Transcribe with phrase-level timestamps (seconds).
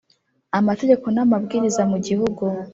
[0.59, 2.43] amategeko n amabwiriza mu gihugu